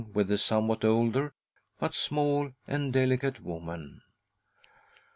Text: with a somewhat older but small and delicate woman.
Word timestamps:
with 0.15 0.31
a 0.31 0.37
somewhat 0.39 0.83
older 0.83 1.31
but 1.79 1.93
small 1.93 2.51
and 2.65 2.91
delicate 2.91 3.39
woman. 3.39 4.01